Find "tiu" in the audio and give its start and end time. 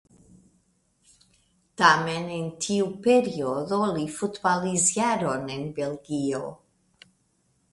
2.65-2.89